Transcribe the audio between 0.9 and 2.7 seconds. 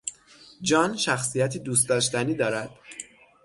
شخصیتی دوست داشتنی دارد.